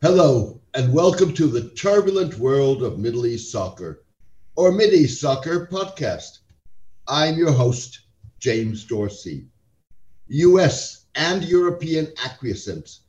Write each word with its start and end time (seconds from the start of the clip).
Hello, 0.00 0.60
and 0.74 0.92
welcome 0.92 1.34
to 1.34 1.48
the 1.48 1.70
turbulent 1.70 2.38
world 2.38 2.84
of 2.84 3.00
Middle 3.00 3.26
East 3.26 3.50
soccer, 3.50 4.04
or 4.54 4.70
Middle 4.70 4.94
East 4.94 5.20
Soccer 5.20 5.66
podcast. 5.66 6.38
I'm 7.08 7.36
your 7.36 7.50
host, 7.50 8.02
James 8.38 8.84
Dorsey. 8.84 9.48
US 10.28 11.06
and 11.16 11.42
European 11.42 12.12
acquiescence 12.24 13.00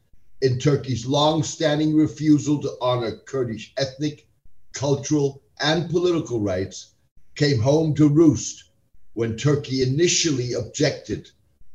in 0.41 0.57
Turkey's 0.57 1.05
long 1.05 1.43
standing 1.43 1.95
refusal 1.95 2.59
to 2.59 2.75
honor 2.81 3.17
Kurdish 3.17 3.71
ethnic, 3.77 4.27
cultural, 4.73 5.43
and 5.61 5.91
political 5.91 6.39
rights 6.39 6.95
came 7.35 7.61
home 7.61 7.93
to 7.93 8.09
roost 8.09 8.63
when 9.13 9.37
Turkey 9.37 9.83
initially 9.83 10.53
objected 10.53 11.29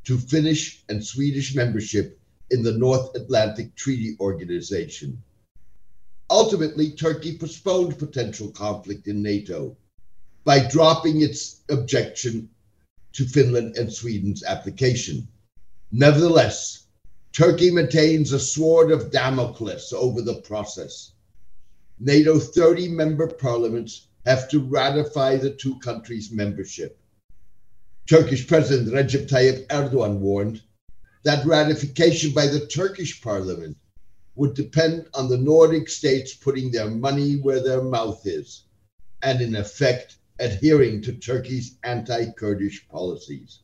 to 0.07 0.19
Finnish 0.19 0.83
and 0.89 1.07
Swedish 1.07 1.55
membership 1.55 2.19
in 2.55 2.63
the 2.63 2.79
North 2.79 3.17
Atlantic 3.17 3.75
Treaty 3.75 4.17
Organization. 4.21 5.21
Ultimately, 6.31 6.93
Turkey 6.93 7.37
postponed 7.37 7.99
potential 7.99 8.49
conflict 8.53 9.09
in 9.09 9.21
NATO 9.23 9.77
by 10.45 10.61
dropping 10.69 11.21
its 11.21 11.63
objection 11.69 12.49
to 13.15 13.27
Finland 13.27 13.77
and 13.77 13.93
Sweden's 13.93 14.45
application. 14.45 15.27
Nevertheless, 15.91 16.87
Turkey 17.33 17.73
maintains 17.73 18.31
a 18.31 18.39
sword 18.39 18.93
of 18.93 19.11
Damocles 19.11 19.93
over 19.93 20.23
the 20.23 20.41
process. 20.43 21.11
NATO 21.99 22.39
30 22.39 22.87
member 22.87 23.27
parliaments 23.27 24.07
have 24.27 24.49
to 24.51 24.61
ratify 24.61 25.39
the 25.39 25.51
two 25.51 25.77
countries' 25.81 26.31
membership. 26.31 27.01
Turkish 28.09 28.47
President 28.47 28.95
Recep 28.95 29.29
Tayyip 29.29 29.67
Erdogan 29.67 30.21
warned 30.21 30.63
that 31.25 31.45
ratification 31.47 32.33
by 32.33 32.47
the 32.47 32.67
Turkish 32.67 33.21
parliament 33.23 33.77
would 34.37 34.55
depend 34.55 35.07
on 35.15 35.29
the 35.29 35.39
Nordic 35.39 35.89
states 35.89 36.35
putting 36.35 36.71
their 36.71 36.91
money 36.91 37.37
where 37.37 37.63
their 37.63 37.83
mouth 37.83 38.27
is 38.27 38.65
and, 39.23 39.41
in 39.41 39.57
effect, 39.57 40.17
adhering 40.39 41.01
to 41.03 41.13
Turkey's 41.13 41.79
anti 41.83 42.31
Kurdish 42.33 42.87
policies. 42.89 43.61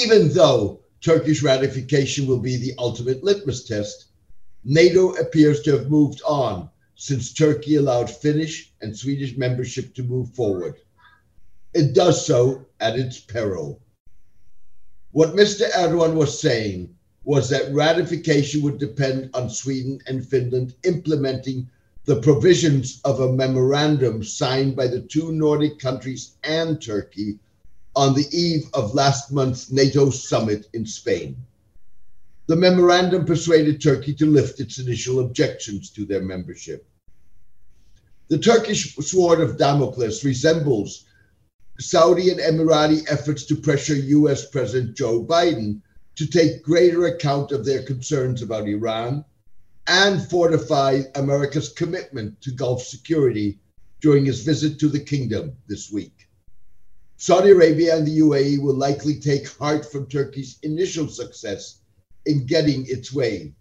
Even 0.00 0.32
though 0.32 0.80
Turkish 1.00 1.42
ratification 1.42 2.26
will 2.26 2.40
be 2.40 2.56
the 2.56 2.72
ultimate 2.78 3.22
litmus 3.22 3.64
test, 3.64 4.06
NATO 4.64 5.14
appears 5.14 5.60
to 5.62 5.72
have 5.72 5.90
moved 5.90 6.22
on 6.26 6.70
since 6.94 7.32
Turkey 7.32 7.76
allowed 7.76 8.10
Finnish 8.10 8.72
and 8.80 8.96
Swedish 8.96 9.36
membership 9.36 9.94
to 9.94 10.02
move 10.02 10.30
forward. 10.34 10.76
It 11.74 11.94
does 11.94 12.26
so 12.26 12.66
at 12.80 12.98
its 12.98 13.20
peril. 13.20 13.82
What 15.16 15.34
Mr. 15.34 15.62
Erdogan 15.70 16.12
was 16.12 16.38
saying 16.38 16.94
was 17.24 17.48
that 17.48 17.72
ratification 17.72 18.60
would 18.60 18.76
depend 18.76 19.30
on 19.32 19.48
Sweden 19.48 19.98
and 20.06 20.22
Finland 20.22 20.74
implementing 20.84 21.70
the 22.04 22.20
provisions 22.20 23.00
of 23.02 23.20
a 23.20 23.32
memorandum 23.32 24.22
signed 24.22 24.76
by 24.76 24.88
the 24.88 25.00
two 25.00 25.32
Nordic 25.32 25.78
countries 25.78 26.32
and 26.44 26.82
Turkey 26.82 27.38
on 27.94 28.12
the 28.12 28.26
eve 28.30 28.68
of 28.74 28.92
last 28.92 29.32
month's 29.32 29.72
NATO 29.72 30.10
summit 30.10 30.66
in 30.74 30.84
Spain. 30.84 31.38
The 32.46 32.56
memorandum 32.56 33.24
persuaded 33.24 33.80
Turkey 33.80 34.12
to 34.16 34.26
lift 34.26 34.60
its 34.60 34.78
initial 34.78 35.20
objections 35.20 35.88
to 35.92 36.04
their 36.04 36.20
membership. 36.20 36.86
The 38.28 38.36
Turkish 38.36 38.94
sword 38.96 39.40
of 39.40 39.56
Damocles 39.56 40.24
resembles 40.24 41.05
Saudi 41.78 42.30
and 42.30 42.40
Emirati 42.40 43.04
efforts 43.10 43.44
to 43.44 43.54
pressure 43.54 43.94
US 43.94 44.46
President 44.46 44.96
Joe 44.96 45.22
Biden 45.22 45.82
to 46.14 46.26
take 46.26 46.62
greater 46.62 47.04
account 47.04 47.52
of 47.52 47.66
their 47.66 47.82
concerns 47.82 48.40
about 48.40 48.66
Iran 48.66 49.22
and 49.86 50.26
fortify 50.30 51.02
America's 51.14 51.68
commitment 51.68 52.40
to 52.40 52.50
Gulf 52.50 52.82
security 52.82 53.60
during 54.00 54.24
his 54.24 54.42
visit 54.42 54.78
to 54.78 54.88
the 54.88 55.00
kingdom 55.00 55.54
this 55.68 55.92
week. 55.92 56.28
Saudi 57.18 57.50
Arabia 57.50 57.96
and 57.96 58.06
the 58.06 58.20
UAE 58.20 58.58
will 58.62 58.74
likely 58.74 59.20
take 59.20 59.46
heart 59.46 59.84
from 59.84 60.06
Turkey's 60.06 60.58
initial 60.62 61.08
success 61.08 61.80
in 62.24 62.46
getting 62.46 62.86
its 62.86 63.12
way, 63.12 63.54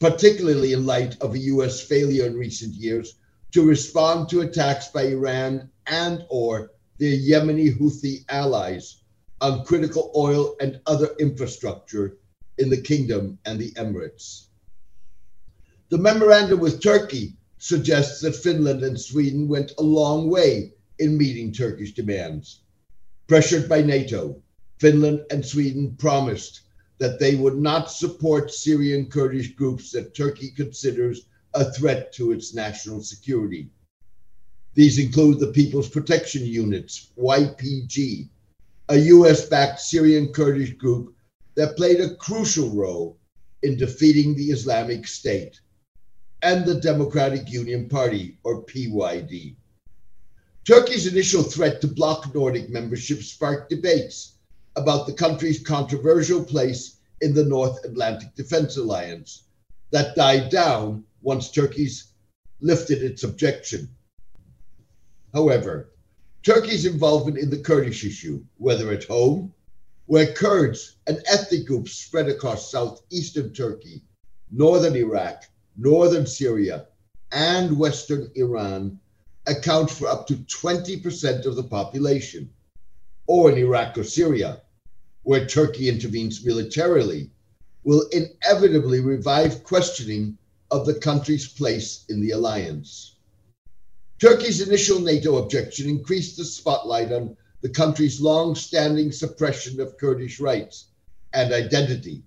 particularly 0.00 0.74
in 0.74 0.84
light 0.84 1.16
of 1.22 1.34
a 1.34 1.38
US 1.38 1.80
failure 1.80 2.26
in 2.26 2.36
recent 2.36 2.74
years 2.74 3.14
to 3.52 3.66
respond 3.66 4.28
to 4.28 4.42
attacks 4.42 4.88
by 4.88 5.04
Iran 5.04 5.70
and 5.86 6.26
or 6.28 6.72
their 7.02 7.18
Yemeni 7.18 7.76
Houthi 7.76 8.24
allies 8.28 9.02
on 9.40 9.64
critical 9.64 10.12
oil 10.14 10.54
and 10.60 10.80
other 10.86 11.16
infrastructure 11.18 12.16
in 12.58 12.70
the 12.70 12.80
kingdom 12.80 13.40
and 13.44 13.58
the 13.58 13.72
Emirates. 13.72 14.44
The 15.88 15.98
memorandum 15.98 16.60
with 16.60 16.80
Turkey 16.80 17.34
suggests 17.58 18.20
that 18.20 18.36
Finland 18.36 18.84
and 18.84 19.00
Sweden 19.00 19.48
went 19.48 19.72
a 19.78 19.82
long 19.82 20.30
way 20.30 20.74
in 21.00 21.18
meeting 21.18 21.50
Turkish 21.50 21.92
demands. 21.92 22.60
Pressured 23.26 23.68
by 23.68 23.82
NATO, 23.82 24.40
Finland 24.78 25.24
and 25.32 25.44
Sweden 25.44 25.96
promised 25.96 26.60
that 26.98 27.18
they 27.18 27.34
would 27.34 27.58
not 27.58 27.90
support 27.90 28.52
Syrian 28.52 29.06
Kurdish 29.06 29.56
groups 29.56 29.90
that 29.90 30.14
Turkey 30.14 30.52
considers 30.52 31.22
a 31.54 31.64
threat 31.72 32.12
to 32.12 32.30
its 32.30 32.54
national 32.54 33.02
security. 33.02 33.70
These 34.74 34.98
include 34.98 35.38
the 35.38 35.52
People's 35.52 35.88
Protection 35.88 36.46
Units, 36.46 37.08
YPG, 37.18 38.28
a 38.88 38.96
US 38.96 39.46
backed 39.46 39.80
Syrian 39.80 40.32
Kurdish 40.32 40.72
group 40.74 41.14
that 41.56 41.76
played 41.76 42.00
a 42.00 42.14
crucial 42.16 42.70
role 42.70 43.18
in 43.62 43.76
defeating 43.76 44.34
the 44.34 44.50
Islamic 44.50 45.06
State, 45.06 45.60
and 46.40 46.64
the 46.64 46.80
Democratic 46.80 47.50
Union 47.50 47.88
Party, 47.88 48.38
or 48.44 48.64
PYD. 48.64 49.56
Turkey's 50.64 51.06
initial 51.06 51.42
threat 51.42 51.80
to 51.80 51.88
block 51.88 52.34
Nordic 52.34 52.70
membership 52.70 53.22
sparked 53.22 53.68
debates 53.68 54.38
about 54.76 55.06
the 55.06 55.12
country's 55.12 55.62
controversial 55.62 56.42
place 56.42 56.96
in 57.20 57.34
the 57.34 57.44
North 57.44 57.84
Atlantic 57.84 58.34
Defense 58.34 58.76
Alliance 58.76 59.44
that 59.90 60.16
died 60.16 60.50
down 60.50 61.04
once 61.20 61.50
Turkey's 61.50 62.12
lifted 62.60 63.02
its 63.02 63.22
objection. 63.22 63.88
However, 65.32 65.90
Turkey's 66.42 66.84
involvement 66.84 67.38
in 67.38 67.48
the 67.48 67.58
Kurdish 67.58 68.04
issue, 68.04 68.44
whether 68.58 68.90
at 68.90 69.04
home, 69.04 69.54
where 70.06 70.34
Kurds, 70.34 70.96
an 71.06 71.22
ethnic 71.26 71.66
group 71.66 71.88
spread 71.88 72.28
across 72.28 72.70
southeastern 72.70 73.52
Turkey, 73.54 74.02
northern 74.50 74.94
Iraq, 74.94 75.44
northern 75.76 76.26
Syria, 76.26 76.86
and 77.30 77.78
western 77.78 78.30
Iran, 78.34 78.98
account 79.46 79.90
for 79.90 80.06
up 80.08 80.26
to 80.26 80.34
20% 80.34 81.46
of 81.46 81.56
the 81.56 81.64
population, 81.64 82.50
or 83.26 83.50
in 83.50 83.58
Iraq 83.58 83.96
or 83.96 84.04
Syria, 84.04 84.60
where 85.22 85.46
Turkey 85.46 85.88
intervenes 85.88 86.44
militarily, 86.44 87.30
will 87.84 88.06
inevitably 88.12 89.00
revive 89.00 89.64
questioning 89.64 90.36
of 90.70 90.84
the 90.84 90.94
country's 90.94 91.48
place 91.48 92.04
in 92.08 92.20
the 92.20 92.32
alliance. 92.32 93.11
Turkey's 94.22 94.60
initial 94.60 95.00
NATO 95.00 95.38
objection 95.38 95.88
increased 95.90 96.36
the 96.36 96.44
spotlight 96.44 97.10
on 97.10 97.36
the 97.60 97.68
country's 97.68 98.20
long 98.20 98.54
standing 98.54 99.10
suppression 99.10 99.80
of 99.80 99.98
Kurdish 99.98 100.38
rights 100.38 100.92
and 101.32 101.52
identity 101.52 102.22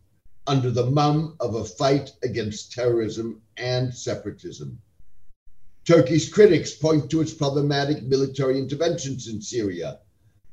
under 0.46 0.72
the 0.72 0.92
mum 0.92 1.38
of 1.40 1.56
a 1.56 1.64
fight 1.64 2.12
against 2.22 2.74
terrorism 2.74 3.42
and 3.56 3.94
separatism. 3.94 4.78
Turkey's 5.86 6.28
critics 6.28 6.74
point 6.74 7.10
to 7.12 7.22
its 7.22 7.34
problematic 7.34 8.04
military 8.04 8.60
interventions 8.60 9.30
in 9.30 9.42
Syria 9.42 10.00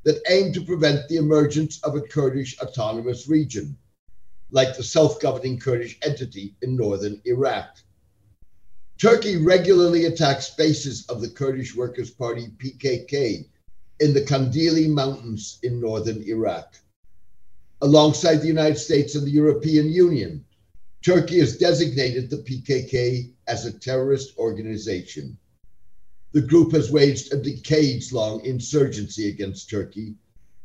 that 0.05 0.23
aim 0.31 0.53
to 0.53 0.65
prevent 0.65 1.09
the 1.09 1.17
emergence 1.17 1.83
of 1.83 1.97
a 1.97 2.03
Kurdish 2.03 2.57
autonomous 2.61 3.27
region, 3.27 3.77
like 4.53 4.77
the 4.77 4.85
self 4.85 5.19
governing 5.21 5.59
Kurdish 5.59 5.99
entity 6.03 6.55
in 6.63 6.77
northern 6.77 7.21
Iraq. 7.25 7.79
Turkey 9.03 9.37
regularly 9.37 10.05
attacks 10.05 10.51
bases 10.51 11.05
of 11.07 11.21
the 11.21 11.29
Kurdish 11.29 11.75
Workers' 11.75 12.13
Party 12.13 12.47
PKK 12.59 13.49
in 13.99 14.15
the 14.15 14.21
Kandili 14.21 14.89
Mountains 14.89 15.59
in 15.65 15.81
northern 15.81 16.23
Iraq. 16.23 16.77
Alongside 17.81 18.37
the 18.37 18.47
United 18.47 18.79
States 18.79 19.17
and 19.17 19.27
the 19.27 19.33
European 19.33 19.91
Union, 19.91 20.45
Turkey 21.05 21.41
has 21.41 21.57
designated 21.57 22.31
the 22.31 22.45
PKK 22.45 23.33
as 23.49 23.67
a 23.67 23.77
terrorist 23.77 24.39
organization. 24.39 25.37
The 26.31 26.43
group 26.43 26.71
has 26.71 26.93
waged 26.93 27.33
a 27.33 27.39
decades 27.39 28.13
long 28.13 28.45
insurgency 28.45 29.29
against 29.29 29.69
Turkey, 29.69 30.15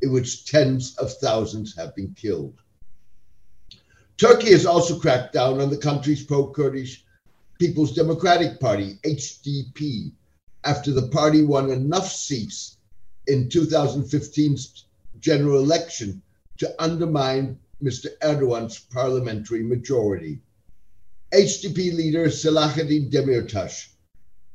in 0.04 0.12
which 0.12 0.45
tens 0.45 0.95
of 0.98 1.12
thousands 1.12 1.75
have 1.75 1.95
been 1.95 2.13
killed. 2.13 2.60
Turkey 4.18 4.51
has 4.51 4.68
also 4.68 5.00
cracked 5.00 5.34
down 5.34 5.60
on 5.60 5.72
the 5.72 5.78
country's 5.78 6.24
pro 6.24 6.51
Kurdish 6.51 7.04
People's 7.59 7.94
Democratic 7.94 8.59
Party, 8.59 9.00
HDP, 9.04 10.12
after 10.63 10.92
the 10.92 11.07
party 11.09 11.44
won 11.44 11.71
enough 11.71 12.12
seats 12.12 12.77
in 13.25 13.50
2015's 13.50 14.86
general 15.19 15.63
election 15.63 16.21
to 16.57 16.75
undermine 16.81 17.57
Mr. 17.81 18.07
Erdogan's 18.24 18.80
parliamentary 18.80 19.63
majority. 19.63 20.39
HDP 21.33 21.94
leader 21.94 22.27
Selahattin 22.27 23.12
Demirtas, 23.12 23.88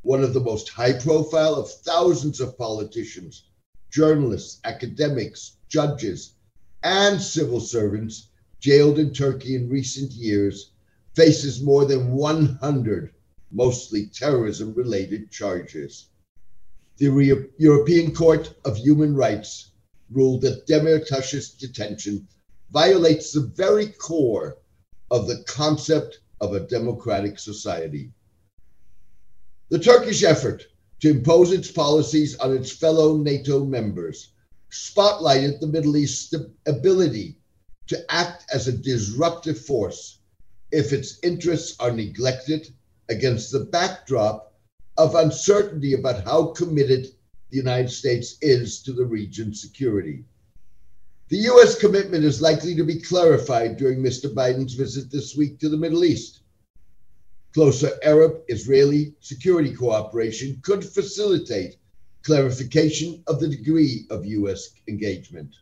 one 0.02 0.22
of 0.22 0.32
the 0.34 0.40
most 0.40 0.69
high 0.69 0.93
profile 0.93 1.55
of 1.55 1.70
thousands 1.70 2.40
of 2.40 2.58
politicians, 2.58 3.44
journalists, 3.90 4.60
academics, 4.64 5.56
judges, 5.69 6.34
and 6.82 7.20
civil 7.20 7.60
servants 7.60 8.28
jailed 8.58 8.98
in 8.98 9.12
Turkey 9.12 9.55
in 9.55 9.69
recent 9.69 10.12
years, 10.12 10.71
faces 11.14 11.62
more 11.62 11.85
than 11.85 12.12
100 12.12 13.12
mostly 13.50 14.06
terrorism 14.06 14.73
related 14.75 15.31
charges. 15.31 16.09
The 16.97 17.09
Re- 17.09 17.47
European 17.59 18.14
Court 18.14 18.55
of 18.64 18.76
Human 18.76 19.14
Rights 19.14 19.73
ruled 20.11 20.43
that 20.43 20.67
Demirtas's 20.67 21.50
detention 21.50 22.26
violates 22.70 23.32
the 23.32 23.41
very 23.55 23.88
core 23.88 24.59
of 25.11 25.26
the 25.26 25.43
concept 25.47 26.20
of 26.41 26.55
a 26.55 26.61
democratic 26.61 27.38
society. 27.38 28.11
The 29.69 29.79
Turkish 29.79 30.23
effort 30.23 30.65
to 31.00 31.11
impose 31.11 31.53
its 31.53 31.70
policies 31.70 32.37
on 32.38 32.56
its 32.56 32.73
fellow 32.73 33.17
NATO 33.19 33.65
members 33.65 34.32
spotlighted 34.70 35.61
the 35.61 35.67
Middle 35.67 35.97
East's 35.97 36.35
ability 36.67 37.37
to 37.88 38.12
act 38.12 38.47
as 38.55 38.69
a 38.69 38.73
disruptive 38.73 39.61
force 39.61 40.20
if 40.72 40.92
its 40.92 41.19
interests 41.22 41.76
are 41.78 41.92
neglected 41.92 42.72
against 43.08 43.52
the 43.52 43.66
backdrop 43.66 44.54
of 44.96 45.14
uncertainty 45.14 45.92
about 45.92 46.24
how 46.24 46.46
committed 46.46 47.06
the 47.50 47.58
United 47.58 47.90
States 47.90 48.36
is 48.40 48.82
to 48.82 48.92
the 48.92 49.04
region's 49.04 49.60
security. 49.60 50.24
The 51.28 51.38
U.S. 51.38 51.78
commitment 51.78 52.24
is 52.24 52.42
likely 52.42 52.74
to 52.74 52.84
be 52.84 53.00
clarified 53.00 53.76
during 53.76 54.00
Mr. 54.00 54.32
Biden's 54.34 54.74
visit 54.74 55.10
this 55.10 55.36
week 55.36 55.58
to 55.60 55.69
the 55.69 55.76
Middle 55.76 56.04
East. 56.04 56.40
Closer 57.54 57.90
Arab 58.02 58.42
Israeli 58.48 59.14
security 59.20 59.74
cooperation 59.74 60.58
could 60.62 60.84
facilitate 60.84 61.76
clarification 62.22 63.22
of 63.26 63.40
the 63.40 63.48
degree 63.48 64.06
of 64.10 64.24
U.S. 64.24 64.70
engagement. 64.88 65.54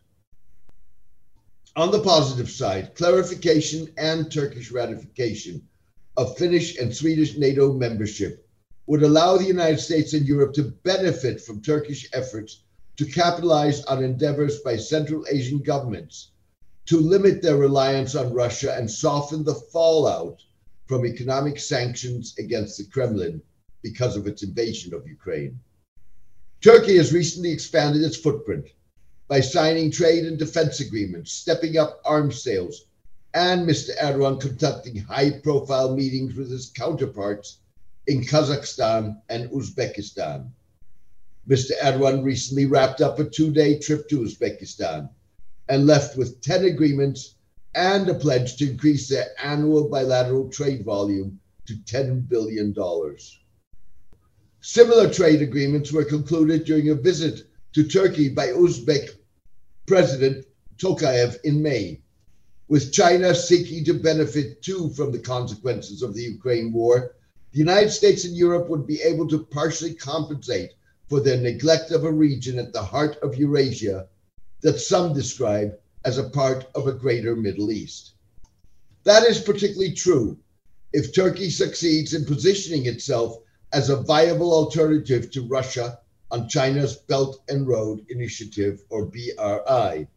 On 1.77 1.89
the 1.89 2.01
positive 2.03 2.49
side, 2.49 2.95
clarification 2.95 3.93
and 3.95 4.29
Turkish 4.29 4.71
ratification 4.71 5.65
of 6.17 6.37
Finnish 6.37 6.77
and 6.77 6.93
Swedish 6.93 7.37
NATO 7.37 7.71
membership 7.71 8.45
would 8.87 9.03
allow 9.03 9.37
the 9.37 9.45
United 9.45 9.79
States 9.79 10.11
and 10.11 10.27
Europe 10.27 10.53
to 10.55 10.63
benefit 10.83 11.39
from 11.39 11.61
Turkish 11.61 12.09
efforts 12.11 12.63
to 12.97 13.05
capitalize 13.05 13.85
on 13.85 14.03
endeavors 14.03 14.59
by 14.59 14.75
Central 14.75 15.25
Asian 15.31 15.59
governments 15.59 16.31
to 16.87 16.99
limit 16.99 17.41
their 17.41 17.55
reliance 17.55 18.15
on 18.15 18.33
Russia 18.33 18.75
and 18.75 18.91
soften 18.91 19.45
the 19.45 19.55
fallout 19.55 20.43
from 20.87 21.05
economic 21.05 21.57
sanctions 21.57 22.35
against 22.37 22.77
the 22.77 22.83
Kremlin 22.83 23.41
because 23.81 24.17
of 24.17 24.27
its 24.27 24.43
invasion 24.43 24.93
of 24.93 25.07
Ukraine. 25.07 25.57
Turkey 26.59 26.97
has 26.97 27.13
recently 27.13 27.49
expanded 27.49 28.03
its 28.03 28.17
footprint 28.17 28.67
by 29.31 29.39
signing 29.39 29.89
trade 29.89 30.25
and 30.25 30.37
defense 30.37 30.81
agreements, 30.81 31.31
stepping 31.31 31.77
up 31.77 32.01
arms 32.03 32.43
sales, 32.43 32.87
and 33.33 33.65
Mr. 33.65 33.91
Erdogan 34.01 34.41
conducting 34.41 34.97
high 34.97 35.31
profile 35.39 35.95
meetings 35.95 36.35
with 36.35 36.51
his 36.51 36.69
counterparts 36.75 37.59
in 38.07 38.25
Kazakhstan 38.25 39.21
and 39.29 39.49
Uzbekistan. 39.51 40.49
Mr. 41.47 41.71
Erdogan 41.81 42.25
recently 42.25 42.65
wrapped 42.65 42.99
up 42.99 43.19
a 43.19 43.23
two 43.23 43.53
day 43.53 43.79
trip 43.79 44.09
to 44.09 44.19
Uzbekistan 44.19 45.09
and 45.69 45.87
left 45.87 46.17
with 46.17 46.41
10 46.41 46.65
agreements 46.65 47.35
and 47.73 48.09
a 48.09 48.15
pledge 48.15 48.57
to 48.57 48.69
increase 48.69 49.07
their 49.07 49.27
annual 49.41 49.87
bilateral 49.87 50.49
trade 50.49 50.83
volume 50.83 51.39
to 51.67 51.75
$10 51.75 52.27
billion. 52.27 52.75
Similar 54.59 55.09
trade 55.09 55.41
agreements 55.41 55.93
were 55.93 56.03
concluded 56.03 56.65
during 56.65 56.89
a 56.89 56.95
visit 56.95 57.47
to 57.71 57.87
Turkey 57.87 58.27
by 58.27 58.47
Uzbek 58.47 59.20
President 59.91 60.45
Tokayev 60.77 61.37
in 61.43 61.61
May 61.61 61.99
with 62.69 62.93
China 62.93 63.35
seeking 63.35 63.83
to 63.83 63.93
benefit 63.93 64.61
too 64.61 64.89
from 64.91 65.11
the 65.11 65.19
consequences 65.19 66.01
of 66.01 66.13
the 66.13 66.21
Ukraine 66.21 66.71
war, 66.71 67.17
the 67.51 67.59
United 67.59 67.89
States 67.89 68.23
and 68.23 68.33
Europe 68.33 68.69
would 68.69 68.87
be 68.87 69.01
able 69.01 69.27
to 69.27 69.43
partially 69.43 69.93
compensate 69.93 70.69
for 71.09 71.19
their 71.19 71.35
neglect 71.35 71.91
of 71.91 72.05
a 72.05 72.11
region 72.13 72.57
at 72.57 72.71
the 72.71 72.81
heart 72.81 73.17
of 73.21 73.35
Eurasia 73.35 74.07
that 74.61 74.79
some 74.79 75.13
describe 75.13 75.77
as 76.05 76.17
a 76.17 76.29
part 76.29 76.67
of 76.73 76.87
a 76.87 76.93
greater 76.93 77.35
Middle 77.35 77.69
East. 77.69 78.13
That 79.03 79.23
is 79.23 79.41
particularly 79.41 79.93
true 79.93 80.37
if 80.93 81.13
Turkey 81.13 81.49
succeeds 81.49 82.13
in 82.13 82.23
positioning 82.23 82.85
itself 82.85 83.39
as 83.73 83.89
a 83.89 84.01
viable 84.03 84.53
alternative 84.53 85.31
to 85.31 85.49
Russia 85.49 85.99
on 86.31 86.47
China's 86.47 86.95
Belt 86.95 87.43
and 87.49 87.67
Road 87.67 88.05
Initiative, 88.09 88.81
or 88.89 89.05
BRI, 89.05 90.07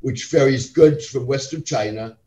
which 0.00 0.24
ferries 0.24 0.70
goods 0.70 1.06
from 1.06 1.26
Western 1.26 1.62
China 1.62 2.18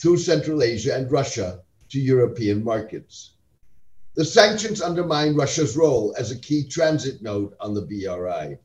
through 0.00 0.18
Central 0.18 0.62
Asia 0.62 0.94
and 0.94 1.10
Russia 1.10 1.62
to 1.90 2.00
European 2.00 2.62
markets. 2.64 3.34
The 4.14 4.24
sanctions 4.24 4.80
undermine 4.80 5.34
Russia's 5.34 5.76
role 5.76 6.14
as 6.18 6.30
a 6.30 6.38
key 6.38 6.68
transit 6.68 7.22
node 7.22 7.54
on 7.60 7.74
the 7.74 7.82
BRI. 7.82 8.58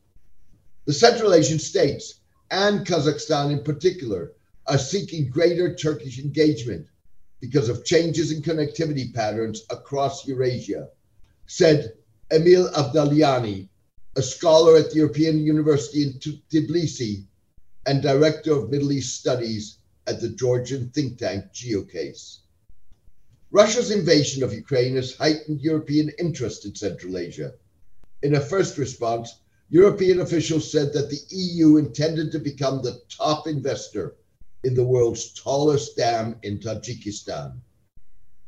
The 0.85 0.93
Central 0.93 1.33
Asian 1.33 1.59
states, 1.59 2.21
and 2.51 2.85
Kazakhstan 2.85 3.51
in 3.51 3.63
particular, 3.63 4.33
are 4.67 4.77
seeking 4.77 5.29
greater 5.29 5.73
Turkish 5.73 6.19
engagement 6.19 6.87
because 7.39 7.69
of 7.69 7.85
changes 7.85 8.31
in 8.31 8.41
connectivity 8.41 9.13
patterns 9.13 9.63
across 9.69 10.27
Eurasia, 10.27 10.89
said 11.45 11.93
Emil 12.31 12.69
Avdaliani, 12.71 13.69
a 14.17 14.21
scholar 14.23 14.75
at 14.75 14.89
the 14.89 14.95
European 14.95 15.45
University 15.45 16.01
in 16.01 16.13
Tbilisi 16.13 17.23
and 17.85 18.01
Director 18.01 18.51
of 18.51 18.71
Middle 18.71 18.91
East 18.91 19.19
Studies 19.19 19.77
at 20.07 20.19
the 20.19 20.29
Georgian 20.29 20.89
think 20.89 21.19
tank 21.19 21.45
GeoCase. 21.53 22.39
Russia's 23.51 23.91
invasion 23.91 24.41
of 24.41 24.53
Ukraine 24.53 24.95
has 24.95 25.15
heightened 25.15 25.61
European 25.61 26.09
interest 26.17 26.65
in 26.65 26.73
Central 26.73 27.15
Asia. 27.15 27.53
In 28.23 28.33
a 28.33 28.41
first 28.41 28.79
response, 28.79 29.41
European 29.69 30.21
officials 30.21 30.71
said 30.71 30.93
that 30.93 31.11
the 31.11 31.21
EU 31.29 31.77
intended 31.77 32.31
to 32.31 32.39
become 32.39 32.81
the 32.81 32.99
top 33.09 33.45
investor 33.45 34.15
in 34.63 34.73
the 34.73 34.83
world's 34.83 35.31
tallest 35.33 35.95
dam 35.95 36.37
in 36.41 36.57
Tajikistan. 36.57 37.59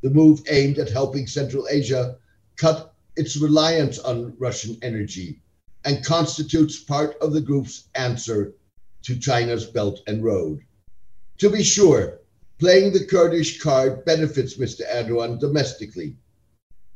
The 0.02 0.10
move 0.10 0.42
aimed 0.50 0.80
at 0.80 0.90
helping 0.90 1.28
Central 1.28 1.68
Asia 1.70 2.18
cut 2.56 2.96
its 3.16 3.38
reliance 3.38 4.00
on 4.00 4.36
Russian 4.40 4.76
energy 4.82 5.42
and 5.90 6.06
constitutes 6.06 6.78
part 6.78 7.18
of 7.20 7.34
the 7.34 7.42
group's 7.42 7.86
answer 7.96 8.54
to 9.02 9.20
China's 9.20 9.66
Belt 9.66 10.02
and 10.06 10.24
Road. 10.24 10.60
To 11.40 11.50
be 11.50 11.64
sure, 11.64 12.20
playing 12.60 12.94
the 12.94 13.08
Kurdish 13.08 13.60
card 13.60 14.06
benefits 14.06 14.60
Mr. 14.60 14.82
Erdogan 14.94 15.40
domestically, 15.40 16.16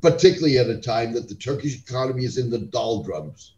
particularly 0.00 0.58
at 0.58 0.70
a 0.70 0.80
time 0.80 1.12
that 1.12 1.28
the 1.28 1.34
Turkish 1.34 1.76
economy 1.76 2.24
is 2.24 2.38
in 2.38 2.50
the 2.50 2.58
doldrums 2.60 3.56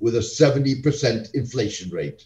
with 0.00 0.16
a 0.16 0.20
70% 0.20 1.34
inflation 1.34 1.90
rate. 1.90 2.24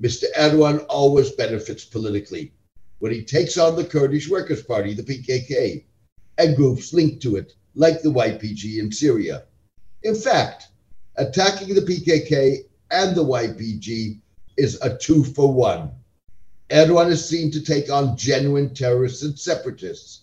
Mr. 0.00 0.26
Erdogan 0.36 0.86
always 0.88 1.32
benefits 1.32 1.84
politically 1.84 2.52
when 3.00 3.10
he 3.10 3.24
takes 3.24 3.58
on 3.58 3.74
the 3.74 3.84
Kurdish 3.84 4.30
Workers' 4.30 4.62
Party, 4.62 4.94
the 4.94 5.02
PKK, 5.02 5.82
and 6.38 6.54
groups 6.54 6.92
linked 6.92 7.20
to 7.22 7.34
it, 7.34 7.54
like 7.74 8.00
the 8.00 8.12
YPG 8.12 8.78
in 8.78 8.92
Syria. 8.92 9.42
In 10.04 10.14
fact, 10.14 10.68
attacking 11.16 11.74
the 11.74 11.80
PKK 11.80 12.64
and 12.90 13.16
the 13.16 13.24
YPG 13.24 14.20
is 14.56 14.78
a 14.82 14.96
two 14.96 15.24
for 15.24 15.52
one. 15.52 15.90
Erdogan 16.70 17.10
is 17.10 17.28
seen 17.28 17.50
to 17.50 17.60
take 17.60 17.90
on 17.90 18.16
genuine 18.16 18.74
terrorists 18.74 19.22
and 19.22 19.38
separatists. 19.38 20.22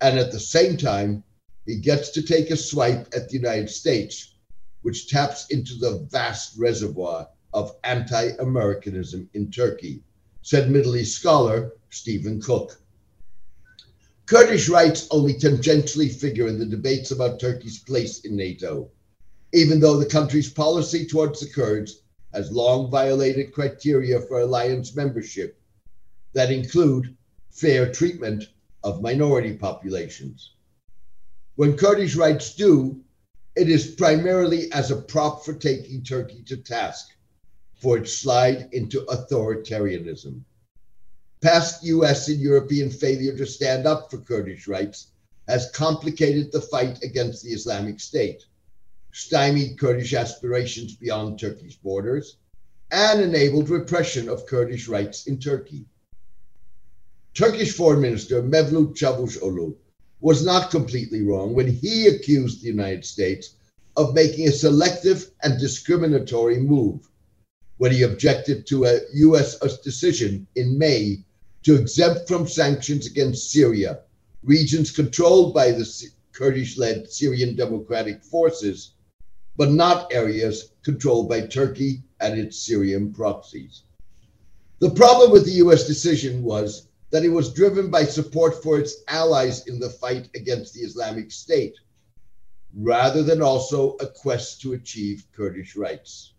And 0.00 0.18
at 0.18 0.32
the 0.32 0.40
same 0.40 0.76
time, 0.76 1.22
he 1.66 1.76
gets 1.76 2.10
to 2.10 2.22
take 2.22 2.50
a 2.50 2.56
swipe 2.56 3.08
at 3.14 3.28
the 3.28 3.36
United 3.36 3.70
States, 3.70 4.34
which 4.82 5.08
taps 5.08 5.46
into 5.50 5.74
the 5.76 6.06
vast 6.10 6.58
reservoir 6.58 7.28
of 7.52 7.76
anti 7.84 8.30
Americanism 8.40 9.28
in 9.34 9.50
Turkey, 9.50 10.02
said 10.42 10.70
Middle 10.70 10.96
East 10.96 11.16
scholar 11.18 11.72
Stephen 11.90 12.40
Cook. 12.40 12.80
Kurdish 14.26 14.68
rights 14.68 15.06
only 15.10 15.34
tangentially 15.34 16.12
figure 16.12 16.48
in 16.48 16.58
the 16.58 16.66
debates 16.66 17.10
about 17.10 17.38
Turkey's 17.38 17.78
place 17.78 18.20
in 18.20 18.36
NATO, 18.36 18.90
even 19.54 19.78
though 19.78 19.96
the 19.96 20.04
country's 20.04 20.50
policy 20.50 21.06
towards 21.06 21.38
the 21.38 21.48
Kurds 21.48 22.02
has 22.32 22.50
long 22.50 22.90
violated 22.90 23.52
criteria 23.52 24.20
for 24.20 24.40
alliance 24.40 24.96
membership 24.96 25.60
that 26.32 26.50
include 26.50 27.16
fair 27.50 27.92
treatment 27.92 28.42
of 28.82 29.00
minority 29.00 29.56
populations. 29.56 30.54
When 31.54 31.76
Kurdish 31.76 32.16
rights 32.16 32.56
do, 32.56 33.00
it 33.54 33.70
is 33.70 33.92
primarily 33.92 34.72
as 34.72 34.90
a 34.90 34.96
prop 34.96 35.44
for 35.44 35.54
taking 35.54 36.02
Turkey 36.02 36.42
to 36.46 36.56
task 36.56 37.10
for 37.76 37.98
its 37.98 38.12
slide 38.12 38.68
into 38.72 39.02
authoritarianism. 39.02 40.40
Past 41.40 41.84
US 41.84 42.26
and 42.26 42.40
European 42.40 42.90
failure 42.90 43.36
to 43.36 43.46
stand 43.46 43.86
up 43.86 44.10
for 44.10 44.18
Kurdish 44.18 44.66
rights 44.66 45.12
has 45.46 45.70
complicated 45.70 46.50
the 46.50 46.60
fight 46.60 47.04
against 47.04 47.44
the 47.44 47.50
Islamic 47.50 48.00
State, 48.00 48.46
stymied 49.16 49.78
Kurdish 49.78 50.12
aspirations 50.12 50.96
beyond 50.96 51.38
Turkey's 51.38 51.76
borders, 51.76 52.36
and 52.90 53.20
enabled 53.20 53.70
repression 53.70 54.28
of 54.28 54.44
Kurdish 54.44 54.88
rights 54.88 55.28
in 55.28 55.38
Turkey. 55.38 55.86
Turkish 57.32 57.72
Foreign 57.72 58.00
Minister 58.00 58.42
Mevlut 58.42 58.96
Çavuşoğlu 58.96 59.76
was 60.20 60.44
not 60.44 60.70
completely 60.70 61.22
wrong 61.22 61.54
when 61.54 61.68
he 61.68 62.08
accused 62.08 62.60
the 62.60 62.68
United 62.68 63.04
States 63.04 63.54
of 63.96 64.14
making 64.14 64.48
a 64.48 64.52
selective 64.52 65.30
and 65.44 65.60
discriminatory 65.60 66.58
move 66.58 67.08
when 67.76 67.92
he 67.92 68.02
objected 68.02 68.66
to 68.66 68.84
a 68.84 69.00
U.S. 69.14 69.58
decision 69.78 70.46
in 70.56 70.76
May 70.76 71.24
to 71.62 71.76
exempt 71.76 72.26
from 72.26 72.48
sanctions 72.48 73.06
against 73.06 73.52
Syria 73.52 74.00
regions 74.42 74.90
controlled 74.90 75.54
by 75.54 75.70
the 75.70 75.84
Kurdish 76.32 76.76
led 76.76 77.10
Syrian 77.10 77.54
Democratic 77.54 78.22
Forces, 78.24 78.90
but 79.56 79.70
not 79.70 80.12
areas 80.12 80.72
controlled 80.82 81.28
by 81.28 81.46
Turkey 81.46 82.02
and 82.20 82.38
its 82.38 82.58
Syrian 82.58 83.12
proxies. 83.12 83.82
The 84.80 84.90
problem 84.90 85.30
with 85.30 85.44
the 85.44 85.62
US 85.64 85.86
decision 85.86 86.42
was 86.42 86.88
that 87.10 87.24
it 87.24 87.28
was 87.28 87.54
driven 87.54 87.90
by 87.90 88.04
support 88.04 88.62
for 88.62 88.78
its 88.78 89.02
allies 89.06 89.66
in 89.66 89.78
the 89.78 89.90
fight 89.90 90.28
against 90.34 90.74
the 90.74 90.80
Islamic 90.80 91.30
State, 91.30 91.76
rather 92.76 93.22
than 93.22 93.40
also 93.40 93.96
a 94.00 94.06
quest 94.06 94.60
to 94.62 94.72
achieve 94.72 95.24
Kurdish 95.32 95.76
rights. 95.76 96.32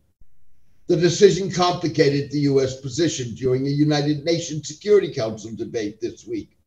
The 0.87 0.97
decision 0.97 1.49
complicated 1.49 2.29
the 2.29 2.41
US 2.51 2.81
position 2.81 3.33
during 3.33 3.65
a 3.65 3.71
United 3.71 4.25
Nations 4.25 4.67
Security 4.67 5.13
Council 5.13 5.55
debate 5.55 6.01
this 6.01 6.27
week 6.27 6.57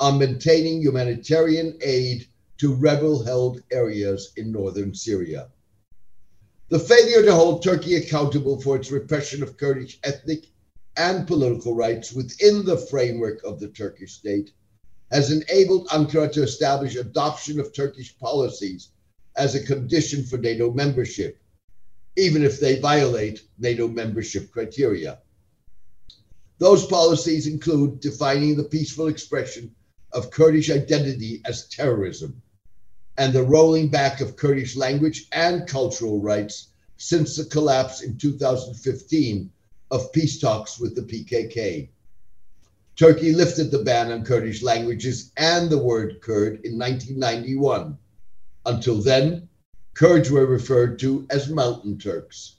on 0.00 0.18
maintaining 0.18 0.80
humanitarian 0.80 1.76
aid 1.82 2.28
to 2.58 2.74
rebel 2.74 3.22
held 3.24 3.62
areas 3.72 4.32
in 4.36 4.52
northern 4.52 4.94
Syria. 4.94 5.48
The 6.70 6.78
failure 6.78 7.22
to 7.22 7.34
hold 7.34 7.62
Turkey 7.62 7.94
accountable 7.94 8.60
for 8.60 8.76
its 8.76 8.90
repression 8.90 9.42
of 9.42 9.56
Kurdish 9.56 9.98
ethnic 10.04 10.44
and 10.98 11.26
political 11.26 11.74
rights 11.74 12.12
within 12.12 12.62
the 12.66 12.76
framework 12.76 13.42
of 13.42 13.58
the 13.58 13.68
Turkish 13.68 14.12
state 14.12 14.52
has 15.10 15.30
enabled 15.30 15.88
Ankara 15.88 16.30
to 16.32 16.42
establish 16.42 16.94
adoption 16.94 17.58
of 17.58 17.72
Turkish 17.72 18.18
policies 18.18 18.90
as 19.34 19.54
a 19.54 19.64
condition 19.64 20.24
for 20.24 20.36
NATO 20.36 20.70
membership, 20.70 21.38
even 22.18 22.42
if 22.42 22.60
they 22.60 22.78
violate 22.78 23.44
NATO 23.58 23.88
membership 23.88 24.50
criteria. 24.50 25.20
Those 26.58 26.84
policies 26.84 27.46
include 27.46 28.00
defining 28.00 28.56
the 28.56 28.64
peaceful 28.64 29.06
expression 29.06 29.74
of 30.12 30.30
Kurdish 30.30 30.68
identity 30.68 31.40
as 31.46 31.66
terrorism 31.68 32.42
and 33.18 33.32
the 33.32 33.42
rolling 33.42 33.88
back 33.88 34.20
of 34.20 34.36
Kurdish 34.36 34.76
language 34.76 35.26
and 35.32 35.66
cultural 35.66 36.20
rights 36.20 36.68
since 36.98 37.36
the 37.36 37.44
collapse 37.44 38.00
in 38.00 38.16
2015 38.16 39.50
of 39.90 40.12
peace 40.12 40.38
talks 40.38 40.78
with 40.78 40.94
the 40.94 41.02
PKK. 41.02 41.88
Turkey 42.94 43.32
lifted 43.32 43.72
the 43.72 43.82
ban 43.82 44.12
on 44.12 44.24
Kurdish 44.24 44.62
languages 44.62 45.32
and 45.36 45.68
the 45.68 45.78
word 45.78 46.20
Kurd 46.20 46.64
in 46.64 46.78
1991. 46.78 47.98
Until 48.66 49.02
then, 49.02 49.48
Kurds 49.94 50.30
were 50.30 50.46
referred 50.46 51.00
to 51.00 51.26
as 51.28 51.48
Mountain 51.48 51.98
Turks. 51.98 52.56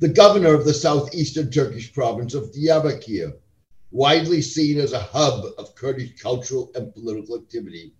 The 0.00 0.08
governor 0.08 0.52
of 0.52 0.66
the 0.66 0.74
southeastern 0.74 1.50
Turkish 1.50 1.94
province 1.94 2.34
of 2.34 2.52
Diyarbakir 2.52 3.32
widely 3.90 4.42
seen 4.42 4.78
as 4.78 4.92
a 4.92 5.00
hub 5.00 5.46
of 5.56 5.74
Kurdish 5.74 6.20
cultural 6.20 6.70
and 6.74 6.92
political 6.92 7.36
activity, 7.36 7.94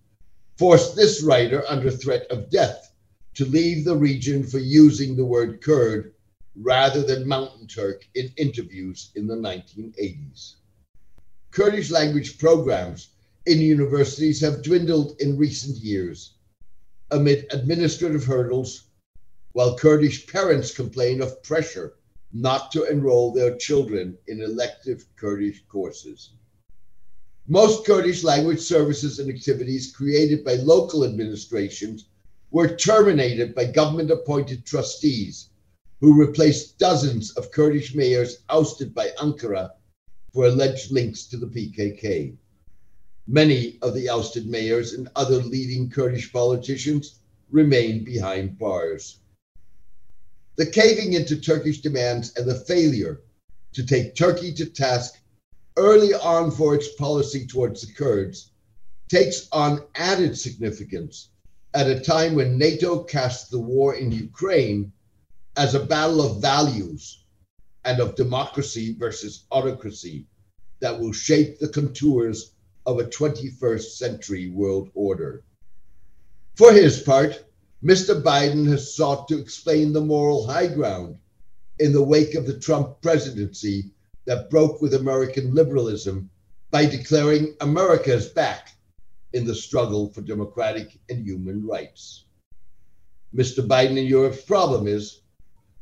forced 0.57 0.95
this 0.95 1.21
writer 1.21 1.63
under 1.67 1.91
threat 1.91 2.25
of 2.31 2.49
death 2.49 2.93
to 3.33 3.45
leave 3.45 3.83
the 3.83 3.95
region 3.95 4.43
for 4.43 4.59
using 4.59 5.15
the 5.15 5.25
word 5.25 5.61
Kurd 5.61 6.13
rather 6.55 7.03
than 7.03 7.27
Mountain 7.27 7.67
Turk 7.67 8.07
in 8.15 8.31
interviews 8.37 9.11
in 9.15 9.27
the 9.27 9.35
1980s. 9.35 10.55
Kurdish 11.51 11.91
language 11.91 12.37
programs 12.37 13.09
in 13.45 13.59
universities 13.59 14.39
have 14.41 14.63
dwindled 14.63 15.19
in 15.19 15.37
recent 15.37 15.77
years 15.77 16.35
amid 17.11 17.45
administrative 17.51 18.23
hurdles, 18.23 18.85
while 19.51 19.77
Kurdish 19.77 20.27
parents 20.27 20.73
complain 20.73 21.21
of 21.21 21.43
pressure 21.43 21.93
not 22.31 22.71
to 22.71 22.85
enroll 22.85 23.31
their 23.31 23.55
children 23.57 24.17
in 24.27 24.41
elective 24.41 25.05
Kurdish 25.15 25.63
courses. 25.67 26.31
Most 27.47 27.85
Kurdish 27.85 28.23
language 28.23 28.59
services 28.59 29.19
and 29.19 29.29
activities 29.29 29.91
created 29.95 30.43
by 30.43 30.55
local 30.55 31.03
administrations 31.03 32.05
were 32.49 32.75
terminated 32.75 33.53
by 33.53 33.65
government 33.65 34.09
appointed 34.09 34.65
trustees 34.65 35.49
who 35.99 36.19
replaced 36.19 36.79
dozens 36.79 37.29
of 37.33 37.51
Kurdish 37.51 37.93
mayors 37.93 38.37
ousted 38.49 38.95
by 38.95 39.11
Ankara 39.19 39.73
for 40.33 40.47
alleged 40.47 40.89
links 40.89 41.27
to 41.27 41.37
the 41.37 41.45
PKK. 41.45 42.35
Many 43.27 43.77
of 43.83 43.93
the 43.93 44.09
ousted 44.09 44.47
mayors 44.47 44.93
and 44.93 45.07
other 45.15 45.37
leading 45.37 45.87
Kurdish 45.87 46.33
politicians 46.33 47.19
remain 47.51 48.03
behind 48.03 48.57
bars. 48.57 49.19
The 50.55 50.65
caving 50.65 51.13
into 51.13 51.35
Turkish 51.35 51.81
demands 51.81 52.33
and 52.37 52.49
the 52.49 52.59
failure 52.61 53.21
to 53.73 53.85
take 53.85 54.15
Turkey 54.15 54.51
to 54.53 54.65
task 54.65 55.19
early 55.77 56.13
on 56.13 56.51
for 56.51 56.75
its 56.75 56.93
policy 56.93 57.45
towards 57.45 57.81
the 57.81 57.93
Kurds 57.93 58.51
takes 59.09 59.47
on 59.51 59.83
added 59.95 60.37
significance 60.37 61.29
at 61.73 61.89
a 61.89 61.99
time 61.99 62.35
when 62.35 62.57
NATO 62.57 63.03
casts 63.03 63.49
the 63.49 63.59
war 63.59 63.95
in 63.95 64.11
Ukraine 64.11 64.91
as 65.57 65.75
a 65.75 65.85
battle 65.85 66.21
of 66.21 66.41
values 66.41 67.23
and 67.83 67.99
of 67.99 68.15
democracy 68.15 68.95
versus 68.97 69.45
autocracy 69.51 70.25
that 70.79 70.99
will 70.99 71.11
shape 71.11 71.59
the 71.59 71.67
contours 71.67 72.51
of 72.85 72.99
a 72.99 73.05
21st 73.05 73.97
century 73.97 74.49
world 74.49 74.89
order. 74.93 75.43
For 76.55 76.71
his 76.71 77.01
part, 77.01 77.45
Mr. 77.83 78.21
Biden 78.21 78.65
has 78.67 78.95
sought 78.95 79.27
to 79.27 79.37
explain 79.37 79.91
the 79.91 80.01
moral 80.01 80.47
high 80.47 80.67
ground 80.67 81.17
in 81.79 81.91
the 81.91 82.03
wake 82.03 82.35
of 82.35 82.47
the 82.47 82.57
Trump 82.57 83.01
presidency 83.01 83.91
that 84.25 84.49
broke 84.49 84.81
with 84.81 84.93
American 84.93 85.53
liberalism 85.53 86.29
by 86.71 86.85
declaring 86.85 87.55
America's 87.61 88.27
back 88.27 88.69
in 89.33 89.45
the 89.45 89.55
struggle 89.55 90.09
for 90.11 90.21
democratic 90.21 90.99
and 91.09 91.25
human 91.25 91.65
rights. 91.65 92.25
Mr. 93.35 93.65
Biden 93.65 93.99
and 93.99 94.07
Europe's 94.07 94.43
problem 94.43 94.87
is 94.87 95.21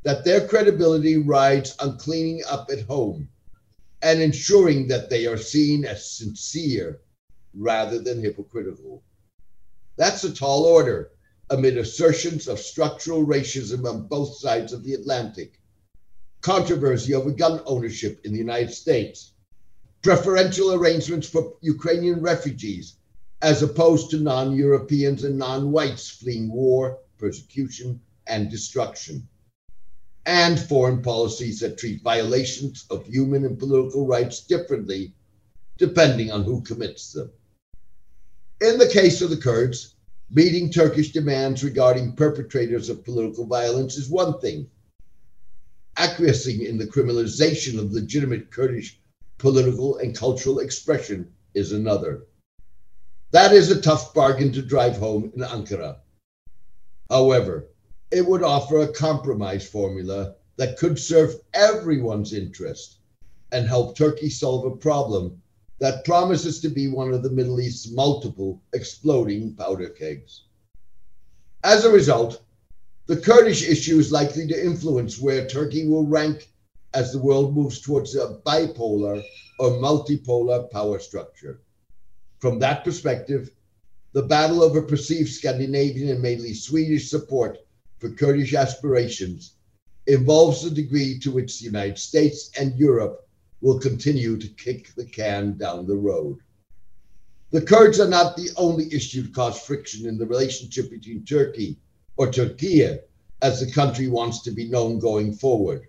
that 0.03 0.25
their 0.25 0.47
credibility 0.47 1.17
rides 1.17 1.75
on 1.79 1.97
cleaning 1.97 2.41
up 2.49 2.69
at 2.71 2.81
home 2.81 3.29
and 4.01 4.21
ensuring 4.21 4.87
that 4.87 5.09
they 5.09 5.25
are 5.27 5.37
seen 5.37 5.85
as 5.85 6.11
sincere 6.11 6.99
rather 7.53 7.99
than 7.99 8.21
hypocritical. 8.21 9.03
That's 9.95 10.23
a 10.23 10.33
tall 10.33 10.63
order 10.63 11.11
amid 11.49 11.77
assertions 11.77 12.47
of 12.47 12.59
structural 12.59 13.25
racism 13.25 13.87
on 13.87 14.07
both 14.07 14.35
sides 14.37 14.73
of 14.73 14.83
the 14.83 14.93
Atlantic, 14.93 15.61
controversy 16.43 17.15
over 17.15 17.31
gun 17.31 17.61
ownership 17.65 18.21
in 18.23 18.33
the 18.33 18.37
United 18.37 18.71
States, 18.71 19.33
preferential 20.03 20.73
arrangements 20.73 21.27
for 21.27 21.55
Ukrainian 21.61 22.21
refugees 22.21 22.97
as 23.41 23.63
opposed 23.63 24.11
to 24.11 24.19
non 24.19 24.55
Europeans 24.55 25.23
and 25.23 25.37
non 25.37 25.71
whites 25.71 26.09
fleeing 26.09 26.51
war, 26.51 26.99
persecution, 27.17 27.99
and 28.27 28.51
destruction, 28.51 29.27
and 30.25 30.59
foreign 30.59 31.01
policies 31.01 31.59
that 31.59 31.77
treat 31.77 32.03
violations 32.03 32.85
of 32.89 33.05
human 33.07 33.45
and 33.45 33.57
political 33.57 34.05
rights 34.05 34.41
differently 34.41 35.13
depending 35.77 36.31
on 36.31 36.43
who 36.43 36.61
commits 36.61 37.13
them. 37.13 37.31
In 38.61 38.77
the 38.77 38.87
case 38.87 39.21
of 39.21 39.29
the 39.29 39.37
Kurds, 39.37 39.95
Meeting 40.29 40.71
Turkish 40.71 41.11
demands 41.11 41.63
regarding 41.63 42.15
perpetrators 42.15 42.89
of 42.89 43.03
political 43.03 43.45
violence 43.45 43.97
is 43.97 44.09
one 44.09 44.39
thing. 44.39 44.67
Acquiescing 45.97 46.61
in 46.61 46.77
the 46.77 46.87
criminalization 46.87 47.77
of 47.77 47.91
legitimate 47.91 48.49
Kurdish 48.51 48.99
political 49.37 49.97
and 49.97 50.15
cultural 50.15 50.59
expression 50.59 51.31
is 51.53 51.71
another. 51.71 52.25
That 53.31 53.51
is 53.51 53.69
a 53.69 53.81
tough 53.81 54.13
bargain 54.13 54.51
to 54.53 54.61
drive 54.61 54.97
home 54.97 55.31
in 55.35 55.41
Ankara. 55.41 55.97
However, 57.09 57.67
it 58.11 58.25
would 58.25 58.43
offer 58.43 58.79
a 58.79 58.93
compromise 58.93 59.67
formula 59.67 60.35
that 60.57 60.77
could 60.77 60.99
serve 60.99 61.35
everyone's 61.53 62.33
interest 62.33 62.97
and 63.51 63.67
help 63.67 63.97
Turkey 63.97 64.29
solve 64.29 64.65
a 64.65 64.75
problem 64.75 65.41
that 65.79 66.05
promises 66.05 66.59
to 66.61 66.69
be 66.69 66.87
one 66.87 67.13
of 67.13 67.23
the 67.23 67.29
Middle 67.29 67.59
East's 67.59 67.91
multiple 67.91 68.61
exploding 68.73 69.55
powder 69.55 69.89
kegs. 69.89 70.45
As 71.63 71.85
a 71.85 71.91
result, 71.91 72.42
the 73.05 73.17
Kurdish 73.17 73.67
issue 73.67 73.99
is 73.99 74.11
likely 74.11 74.47
to 74.47 74.65
influence 74.65 75.19
where 75.19 75.45
Turkey 75.45 75.87
will 75.87 76.05
rank 76.05 76.49
as 76.93 77.11
the 77.11 77.19
world 77.19 77.55
moves 77.55 77.81
towards 77.81 78.15
a 78.15 78.39
bipolar 78.45 79.21
or 79.59 79.71
multipolar 79.71 80.69
power 80.71 80.99
structure. 80.99 81.61
From 82.39 82.59
that 82.59 82.83
perspective, 82.83 83.49
the 84.13 84.23
battle 84.23 84.63
over 84.63 84.81
perceived 84.81 85.29
Scandinavian 85.29 86.09
and 86.09 86.21
mainly 86.21 86.53
Swedish 86.53 87.09
support 87.09 87.57
for 87.99 88.09
Kurdish 88.09 88.53
aspirations 88.53 89.55
involves 90.07 90.61
the 90.61 90.69
degree 90.69 91.19
to 91.19 91.31
which 91.31 91.59
the 91.59 91.65
United 91.65 91.97
States 91.97 92.51
and 92.59 92.77
Europe 92.77 93.27
will 93.61 93.79
continue 93.79 94.37
to 94.37 94.47
kick 94.49 94.93
the 94.95 95.05
can 95.05 95.57
down 95.57 95.87
the 95.87 95.95
road. 95.95 96.37
The 97.51 97.61
Kurds 97.61 97.99
are 97.99 98.09
not 98.09 98.35
the 98.35 98.49
only 98.57 98.93
issue 98.93 99.23
to 99.23 99.31
cause 99.31 99.59
friction 99.59 100.07
in 100.07 100.17
the 100.17 100.25
relationship 100.25 100.89
between 100.89 101.25
Turkey 101.25 101.79
or 102.15 102.27
Türkiye 102.27 102.99
as 103.41 103.59
the 103.59 103.71
country 103.71 104.07
wants 104.07 104.41
to 104.43 104.51
be 104.51 104.69
known 104.69 104.99
going 104.99 105.33
forward. 105.33 105.87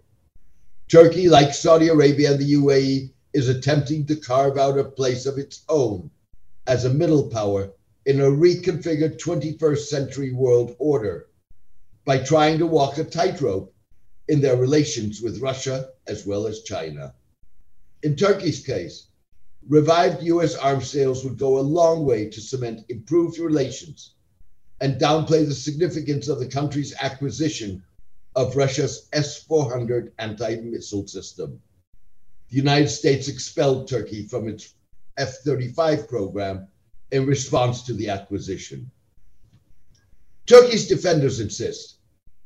Turkey, 0.89 1.29
like 1.29 1.55
Saudi 1.55 1.89
Arabia 1.89 2.33
and 2.33 2.41
the 2.41 2.55
UAE, 2.55 3.11
is 3.33 3.49
attempting 3.49 4.07
to 4.07 4.17
carve 4.17 4.59
out 4.59 4.79
a 4.79 4.85
place 4.85 5.27
of 5.27 5.39
its 5.39 5.63
own 5.69 6.11
as 6.67 6.85
a 6.85 6.95
middle 6.95 7.29
power 7.29 7.73
in 8.07 8.21
a 8.21 8.25
reconfigured 8.25 9.19
21st 9.19 9.87
century 9.87 10.33
world 10.33 10.75
order 10.79 11.27
by 12.05 12.19
trying 12.19 12.59
to 12.59 12.67
walk 12.67 12.99
a 12.99 13.05
tightrope 13.05 13.75
in 14.29 14.41
their 14.41 14.57
relations 14.57 15.21
with 15.21 15.41
Russia 15.41 15.91
as 16.07 16.27
well 16.27 16.47
as 16.47 16.63
China. 16.63 17.15
In 18.03 18.17
Turkey's 18.17 18.65
case, 18.65 19.09
revived 19.69 20.23
US 20.23 20.55
arms 20.55 20.91
sales 20.91 21.25
would 21.25 21.39
go 21.39 21.59
a 21.59 21.61
long 21.61 22.05
way 22.05 22.29
to 22.29 22.41
cement 22.41 22.85
improved 22.89 23.39
relations 23.39 24.14
and 24.85 25.01
downplay 25.01 25.49
the 25.49 25.55
significance 25.55 26.29
of 26.29 26.39
the 26.39 26.47
country's 26.47 26.95
acquisition 27.01 27.83
of 28.37 28.55
Russia's 28.55 29.09
S 29.15 29.43
400 29.45 30.13
anti 30.19 30.57
missile 30.57 31.07
system. 31.07 31.59
The 32.51 32.57
United 32.57 32.89
States 32.89 33.29
expelled 33.29 33.89
Turkey 33.89 34.29
from 34.29 34.47
its 34.47 34.75
F 35.17 35.39
35 35.39 36.07
program 36.07 36.69
in 37.13 37.25
response 37.25 37.83
to 37.85 37.95
the 37.95 38.11
acquisition. 38.11 38.91
Turkey's 40.45 40.87
defenders 40.87 41.41
insist 41.41 42.01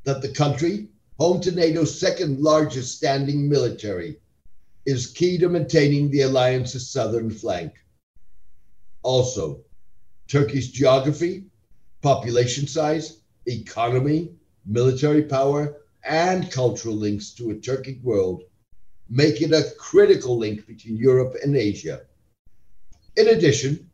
that 0.05 0.21
the 0.21 0.31
country, 0.31 0.87
home 1.19 1.41
to 1.41 1.51
NATO's 1.51 1.99
second 1.99 2.39
largest 2.39 2.95
standing 2.95 3.49
military, 3.49 4.17
is 4.85 5.07
key 5.07 5.37
to 5.39 5.49
maintaining 5.49 6.09
the 6.09 6.21
alliance's 6.21 6.89
southern 6.89 7.29
flank. 7.29 7.73
Also, 9.03 9.59
Turkey's 10.29 10.69
geography, 10.69 11.48
population 12.01 12.67
size, 12.67 13.21
economy, 13.45 14.31
military 14.65 15.23
power, 15.23 15.77
and 16.03 16.51
cultural 16.51 16.95
links 16.95 17.31
to 17.31 17.51
a 17.51 17.55
Turkic 17.55 18.01
world 18.03 18.43
make 19.09 19.41
it 19.41 19.51
a 19.51 19.71
critical 19.77 20.37
link 20.37 20.67
between 20.67 20.95
Europe 20.95 21.35
and 21.43 21.55
Asia. 21.55 22.01
In 23.17 23.29
addition, 23.29 23.89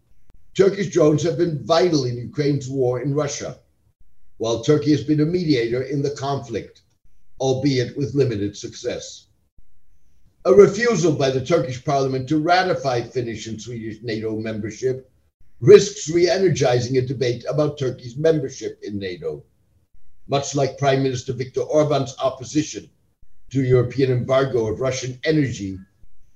Turkish 0.55 0.91
drones 0.91 1.23
have 1.23 1.37
been 1.37 1.63
vital 1.65 2.05
in 2.05 2.17
Ukraine's 2.17 2.69
war 2.69 3.01
in 3.01 3.13
Russia, 3.13 3.59
while 4.37 4.61
Turkey 4.61 4.91
has 4.91 5.03
been 5.03 5.21
a 5.21 5.25
mediator 5.25 5.83
in 5.83 6.01
the 6.01 6.11
conflict, 6.11 6.81
albeit 7.39 7.97
with 7.97 8.13
limited 8.13 8.55
success. 8.57 9.27
A 10.43 10.53
refusal 10.53 11.13
by 11.13 11.31
the 11.31 11.43
Turkish 11.43 11.83
parliament 11.83 12.29
to 12.29 12.37
ratify 12.37 13.01
Finnish 13.01 13.47
and 13.47 13.59
Swedish 13.59 14.03
NATO 14.03 14.37
membership 14.37 15.09
risks 15.61 16.09
re 16.09 16.29
energizing 16.29 16.97
a 16.97 17.01
debate 17.01 17.45
about 17.47 17.77
Turkey's 17.77 18.17
membership 18.17 18.77
in 18.83 18.99
NATO, 18.99 19.43
much 20.27 20.53
like 20.53 20.77
Prime 20.77 21.01
Minister 21.01 21.31
Viktor 21.31 21.61
Orban's 21.61 22.13
opposition 22.19 22.89
to 23.51 23.63
European 23.63 24.11
embargo 24.11 24.67
of 24.67 24.81
Russian 24.81 25.17
energy 25.23 25.79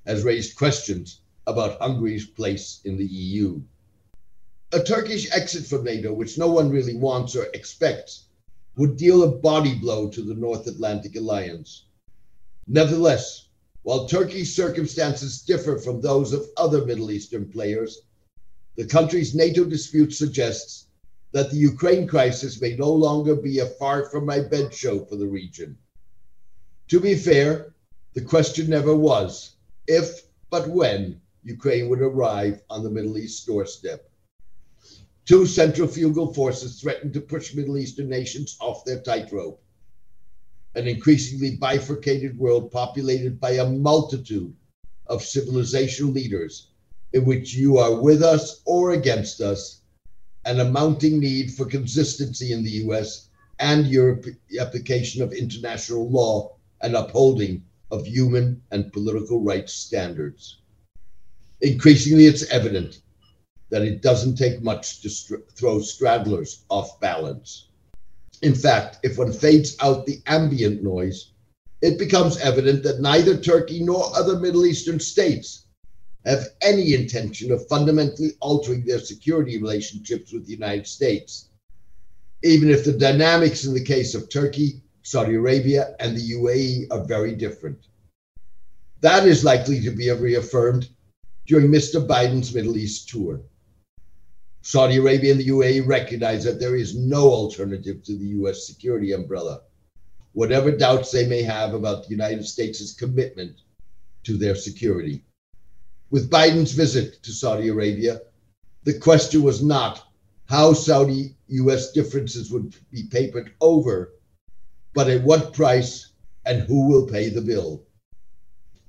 has 0.05 0.23
raised 0.23 0.55
questions 0.55 1.21
about 1.47 1.81
Hungary's 1.81 2.27
place 2.27 2.79
in 2.85 2.97
the 2.97 3.05
EU. 3.05 3.61
A 4.71 4.81
Turkish 4.81 5.29
exit 5.31 5.65
from 5.65 5.83
NATO, 5.83 6.13
which 6.13 6.37
no 6.37 6.47
one 6.47 6.69
really 6.69 6.95
wants 6.95 7.35
or 7.35 7.47
expects, 7.53 8.25
would 8.77 8.95
deal 8.95 9.23
a 9.23 9.27
body 9.27 9.75
blow 9.75 10.09
to 10.09 10.21
the 10.21 10.35
North 10.35 10.67
Atlantic 10.67 11.15
Alliance. 11.15 11.85
Nevertheless, 12.67 13.47
while 13.81 14.07
Turkey's 14.07 14.55
circumstances 14.55 15.41
differ 15.41 15.77
from 15.77 15.99
those 15.99 16.31
of 16.31 16.47
other 16.55 16.85
Middle 16.85 17.11
Eastern 17.11 17.49
players, 17.49 18.03
the 18.75 18.85
country's 18.85 19.35
NATO 19.35 19.65
dispute 19.65 20.13
suggests 20.13 20.85
that 21.31 21.51
the 21.51 21.57
Ukraine 21.57 22.07
crisis 22.07 22.61
may 22.61 22.75
no 22.75 22.91
longer 22.91 23.35
be 23.35 23.59
a 23.59 23.65
far 23.65 24.09
from 24.09 24.25
my 24.25 24.39
bed 24.39 24.73
show 24.73 25.05
for 25.05 25.15
the 25.15 25.27
region. 25.27 25.77
To 26.87 26.99
be 26.99 27.15
fair, 27.15 27.75
the 28.13 28.21
question 28.21 28.69
never 28.69 28.95
was 28.95 29.55
if, 29.87 30.23
but 30.49 30.69
when, 30.69 31.21
Ukraine 31.43 31.89
would 31.89 32.01
arrive 32.01 32.61
on 32.69 32.83
the 32.83 32.89
Middle 32.89 33.17
East 33.17 33.45
doorstep. 33.45 34.09
Two 35.25 35.45
centrifugal 35.45 36.33
forces 36.33 36.81
threaten 36.81 37.13
to 37.13 37.21
push 37.21 37.53
Middle 37.53 37.77
Eastern 37.77 38.09
nations 38.09 38.57
off 38.59 38.83
their 38.83 39.01
tightrope. 39.01 39.61
An 40.75 40.87
increasingly 40.87 41.55
bifurcated 41.55 42.37
world 42.37 42.71
populated 42.71 43.39
by 43.39 43.51
a 43.51 43.69
multitude 43.69 44.55
of 45.05 45.21
civilizational 45.21 46.13
leaders, 46.13 46.68
in 47.13 47.25
which 47.25 47.55
you 47.55 47.77
are 47.77 47.99
with 48.01 48.21
us 48.21 48.61
or 48.65 48.91
against 48.91 49.41
us, 49.41 49.81
and 50.45 50.59
a 50.59 50.71
mounting 50.71 51.19
need 51.19 51.51
for 51.53 51.65
consistency 51.65 52.51
in 52.53 52.63
the 52.63 52.83
US 52.87 53.29
and 53.59 53.87
Europe 53.87 54.25
application 54.59 55.21
of 55.21 55.33
international 55.33 56.09
law 56.09 56.55
and 56.81 56.95
upholding 56.95 57.63
of 57.91 58.05
human 58.05 58.61
and 58.71 58.93
political 58.93 59.41
rights 59.41 59.73
standards. 59.73 60.61
Increasingly, 61.61 62.25
it's 62.25 62.45
evident 62.49 63.01
that 63.69 63.81
it 63.81 64.01
doesn't 64.01 64.35
take 64.35 64.61
much 64.63 65.01
to 65.01 65.09
st- 65.09 65.51
throw 65.55 65.79
straddlers 65.79 66.63
off 66.69 66.99
balance. 66.99 67.67
In 68.41 68.55
fact, 68.55 68.99
if 69.03 69.17
one 69.17 69.33
fades 69.33 69.75
out 69.81 70.05
the 70.05 70.21
ambient 70.27 70.81
noise, 70.81 71.31
it 71.81 71.99
becomes 71.99 72.37
evident 72.37 72.83
that 72.83 73.01
neither 73.01 73.37
Turkey 73.37 73.83
nor 73.83 74.15
other 74.15 74.39
Middle 74.39 74.65
Eastern 74.65 74.99
states 74.99 75.65
have 76.25 76.47
any 76.61 76.93
intention 76.93 77.51
of 77.51 77.67
fundamentally 77.67 78.31
altering 78.41 78.83
their 78.85 78.99
security 78.99 79.57
relationships 79.57 80.33
with 80.33 80.45
the 80.45 80.53
United 80.53 80.87
States, 80.87 81.49
even 82.43 82.69
if 82.69 82.83
the 82.83 82.93
dynamics 82.93 83.65
in 83.65 83.73
the 83.73 83.83
case 83.83 84.15
of 84.15 84.29
Turkey, 84.29 84.81
Saudi 85.03 85.35
Arabia, 85.35 85.95
and 85.99 86.15
the 86.15 86.31
UAE 86.31 86.87
are 86.91 87.05
very 87.05 87.33
different. 87.35 87.87
That 89.01 89.25
is 89.25 89.45
likely 89.45 89.81
to 89.81 89.91
be 89.91 90.11
reaffirmed 90.11 90.89
during 91.47 91.67
Mr. 91.67 92.05
Biden's 92.05 92.53
Middle 92.53 92.77
East 92.77 93.09
tour. 93.09 93.41
Saudi 94.61 94.97
Arabia 94.97 95.31
and 95.31 95.39
the 95.39 95.47
UAE 95.47 95.87
recognize 95.87 96.43
that 96.43 96.59
there 96.59 96.75
is 96.75 96.95
no 96.95 97.31
alternative 97.31 98.03
to 98.03 98.17
the 98.17 98.27
US 98.43 98.67
security 98.67 99.13
umbrella, 99.13 99.61
whatever 100.33 100.69
doubts 100.69 101.11
they 101.11 101.25
may 101.25 101.41
have 101.41 101.73
about 101.73 102.03
the 102.03 102.09
United 102.09 102.45
States' 102.45 102.93
commitment 102.93 103.61
to 104.23 104.37
their 104.37 104.55
security. 104.55 105.23
With 106.11 106.31
Biden's 106.31 106.71
visit 106.71 107.21
to 107.21 107.31
Saudi 107.31 107.67
Arabia, 107.67 108.21
the 108.83 108.97
question 108.97 109.43
was 109.43 109.61
not 109.61 110.11
how 110.45 110.73
Saudi 110.73 111.35
US 111.49 111.91
differences 111.91 112.51
would 112.51 112.75
be 112.91 113.03
papered 113.03 113.51
over, 113.61 114.13
but 114.95 115.07
at 115.07 115.23
what 115.23 115.53
price 115.53 116.07
and 116.45 116.63
who 116.63 116.87
will 116.87 117.05
pay 117.05 117.29
the 117.29 117.41
bill. 117.41 117.83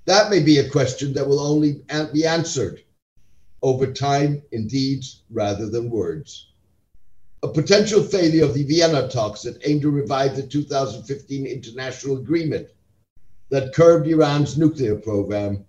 That 0.07 0.31
may 0.31 0.41
be 0.41 0.59
a 0.59 0.71
question 0.71 1.13
that 1.13 1.29
will 1.29 1.41
only 1.41 1.83
be 2.15 2.25
answered 2.25 2.83
over 3.63 3.93
time 3.93 4.43
in 4.53 4.67
deeds 4.67 5.23
rather 5.29 5.69
than 5.69 5.91
words. 5.91 6.53
A 7.43 7.49
potential 7.49 8.03
failure 8.03 8.45
of 8.45 8.55
the 8.55 8.65
Vienna 8.65 9.09
talks 9.09 9.43
that 9.43 9.61
aimed 9.67 9.83
to 9.83 9.91
revive 9.91 10.37
the 10.37 10.47
2015 10.47 11.47
international 11.47 12.17
agreement 12.17 12.69
that 13.51 13.75
curbed 13.75 14.07
Iran's 14.07 14.57
nuclear 14.57 14.97
program 14.97 15.67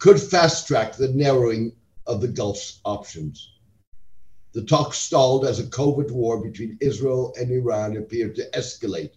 could 0.00 0.18
fast 0.18 0.66
track 0.66 0.96
the 0.96 1.08
narrowing 1.08 1.72
of 2.06 2.22
the 2.22 2.28
Gulf's 2.28 2.80
options. 2.86 3.52
The 4.52 4.64
talks 4.64 4.96
stalled 4.96 5.44
as 5.44 5.58
a 5.58 5.66
covert 5.66 6.10
war 6.10 6.42
between 6.42 6.78
Israel 6.80 7.34
and 7.38 7.50
Iran 7.50 7.98
appeared 7.98 8.34
to 8.36 8.50
escalate, 8.50 9.12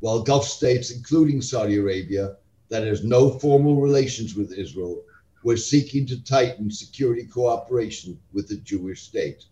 while 0.00 0.22
Gulf 0.22 0.46
states, 0.46 0.90
including 0.90 1.40
Saudi 1.40 1.76
Arabia, 1.76 2.36
that 2.70 2.82
has 2.82 3.04
no 3.04 3.30
formal 3.38 3.80
relations 3.80 4.34
with 4.34 4.52
Israel, 4.52 5.02
were 5.44 5.56
seeking 5.56 6.04
to 6.06 6.24
tighten 6.24 6.72
security 6.72 7.24
cooperation 7.24 8.18
with 8.32 8.48
the 8.48 8.56
Jewish 8.56 9.02
state. 9.02 9.44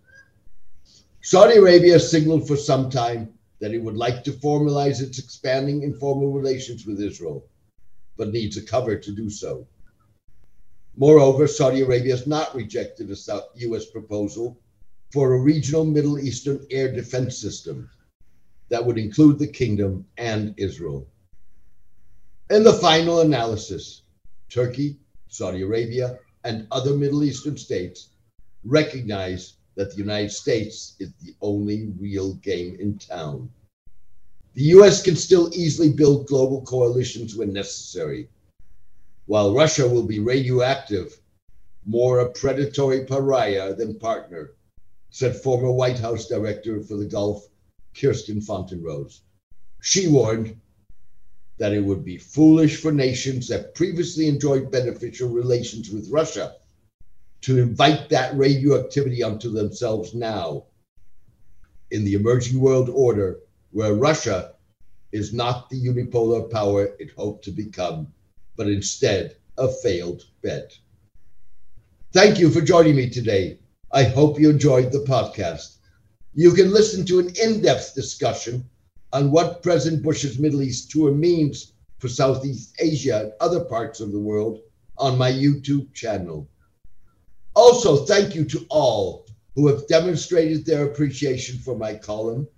Saudi 1.22 1.56
Arabia 1.56 2.00
signaled 2.00 2.48
for 2.48 2.56
some 2.56 2.90
time 2.90 3.32
that 3.60 3.72
it 3.72 3.82
would 3.82 3.96
like 3.96 4.24
to 4.24 4.32
formalize 4.32 5.00
its 5.00 5.20
expanding 5.20 5.84
informal 5.84 6.32
relations 6.32 6.84
with 6.84 7.00
Israel, 7.00 7.46
but 8.16 8.32
needs 8.32 8.56
a 8.56 8.62
cover 8.62 8.96
to 8.96 9.12
do 9.12 9.30
so. 9.30 9.64
Moreover, 10.96 11.46
Saudi 11.46 11.80
Arabia 11.80 12.16
has 12.16 12.26
not 12.26 12.54
rejected 12.54 13.10
a 13.10 13.42
U.S. 13.56 13.86
proposal 13.86 14.58
for 15.12 15.34
a 15.34 15.40
regional 15.40 15.84
Middle 15.84 16.18
Eastern 16.18 16.64
air 16.70 16.92
defense 16.92 17.38
system 17.38 17.90
that 18.68 18.84
would 18.84 18.98
include 18.98 19.38
the 19.38 19.46
kingdom 19.46 20.06
and 20.18 20.54
Israel. 20.56 21.06
In 22.50 22.62
the 22.62 22.72
final 22.72 23.20
analysis, 23.20 24.02
Turkey 24.48 24.98
Saudi 25.34 25.62
Arabia, 25.62 26.20
and 26.44 26.68
other 26.70 26.96
Middle 26.96 27.24
Eastern 27.24 27.56
states 27.56 28.10
recognize 28.64 29.54
that 29.74 29.90
the 29.90 29.96
United 29.96 30.30
States 30.30 30.94
is 31.00 31.12
the 31.20 31.34
only 31.40 31.92
real 31.98 32.34
game 32.34 32.76
in 32.78 32.96
town. 32.98 33.50
The 34.52 34.62
US 34.76 35.02
can 35.02 35.16
still 35.16 35.50
easily 35.52 35.90
build 35.92 36.28
global 36.28 36.62
coalitions 36.62 37.34
when 37.34 37.52
necessary, 37.52 38.28
while 39.26 39.54
Russia 39.54 39.88
will 39.88 40.02
be 40.02 40.18
radioactive, 40.18 41.18
more 41.86 42.20
a 42.20 42.30
predatory 42.30 43.04
pariah 43.04 43.74
than 43.74 43.98
partner, 43.98 44.52
said 45.10 45.36
former 45.36 45.72
White 45.72 45.98
House 45.98 46.26
Director 46.26 46.82
for 46.82 46.96
the 46.96 47.06
Gulf, 47.06 47.48
Kirsten 47.98 48.40
Fontenrose. 48.40 49.20
She 49.80 50.08
warned 50.08 50.60
that 51.58 51.72
it 51.72 51.84
would 51.84 52.04
be 52.04 52.18
foolish 52.18 52.76
for 52.76 52.92
nations 52.92 53.48
that 53.48 53.74
previously 53.74 54.26
enjoyed 54.26 54.70
beneficial 54.70 55.28
relations 55.28 55.90
with 55.90 56.10
Russia 56.10 56.56
to 57.42 57.58
invite 57.58 58.08
that 58.08 58.34
radioactivity 58.36 59.22
onto 59.22 59.50
themselves 59.50 60.14
now. 60.14 60.64
In 61.90 62.04
the 62.04 62.14
emerging 62.14 62.58
world 62.58 62.88
order, 62.88 63.40
where 63.70 63.94
Russia 63.94 64.54
is 65.12 65.32
not 65.32 65.70
the 65.70 65.80
unipolar 65.80 66.50
power 66.50 66.94
it 66.98 67.10
hoped 67.16 67.44
to 67.44 67.52
become, 67.52 68.12
but 68.56 68.68
instead 68.68 69.36
a 69.58 69.68
failed 69.68 70.22
bet. 70.42 70.72
Thank 72.12 72.38
you 72.38 72.50
for 72.50 72.60
joining 72.60 72.96
me 72.96 73.10
today. 73.10 73.58
I 73.92 74.04
hope 74.04 74.38
you 74.38 74.50
enjoyed 74.50 74.92
the 74.92 75.00
podcast. 75.00 75.78
You 76.32 76.52
can 76.52 76.72
listen 76.72 77.04
to 77.06 77.20
an 77.20 77.32
in 77.42 77.62
depth 77.62 77.94
discussion 77.94 78.68
on 79.12 79.30
what 79.30 79.62
President 79.62 80.02
Bush's 80.02 80.38
Middle 80.38 80.62
East 80.62 80.90
tour 80.90 81.12
means 81.12 81.72
for 81.98 82.08
Southeast 82.08 82.74
Asia 82.80 83.20
and 83.20 83.32
other 83.40 83.64
parts 83.64 84.00
of 84.00 84.12
the 84.12 84.18
world 84.18 84.60
on 84.98 85.16
my 85.18 85.30
YouTube 85.30 85.92
channel. 85.94 86.48
Also, 87.54 88.04
thank 88.04 88.34
you 88.34 88.44
to 88.44 88.66
all 88.68 89.26
who 89.54 89.68
have 89.68 89.86
demonstrated 89.86 90.66
their 90.66 90.86
appreciation 90.86 91.58
for 91.58 91.76
my 91.76 91.94
column 91.94 92.48